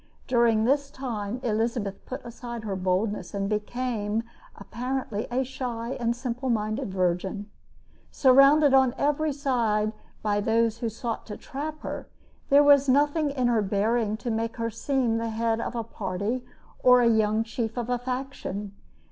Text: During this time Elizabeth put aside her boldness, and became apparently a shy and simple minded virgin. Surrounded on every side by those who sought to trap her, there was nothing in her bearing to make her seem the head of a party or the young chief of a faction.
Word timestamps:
During 0.25 0.65
this 0.65 0.89
time 0.89 1.39
Elizabeth 1.43 2.03
put 2.07 2.25
aside 2.25 2.63
her 2.63 2.75
boldness, 2.75 3.35
and 3.35 3.47
became 3.47 4.23
apparently 4.55 5.27
a 5.29 5.43
shy 5.43 5.91
and 5.99 6.15
simple 6.15 6.49
minded 6.49 6.91
virgin. 6.91 7.51
Surrounded 8.09 8.73
on 8.73 8.95
every 8.97 9.31
side 9.31 9.93
by 10.23 10.41
those 10.41 10.79
who 10.79 10.89
sought 10.89 11.27
to 11.27 11.37
trap 11.37 11.81
her, 11.81 12.07
there 12.49 12.63
was 12.63 12.89
nothing 12.89 13.29
in 13.29 13.45
her 13.45 13.61
bearing 13.61 14.17
to 14.17 14.31
make 14.31 14.57
her 14.57 14.71
seem 14.71 15.19
the 15.19 15.29
head 15.29 15.61
of 15.61 15.75
a 15.75 15.83
party 15.83 16.43
or 16.81 17.07
the 17.07 17.13
young 17.15 17.43
chief 17.43 17.77
of 17.77 17.87
a 17.87 17.99
faction. 17.99 18.73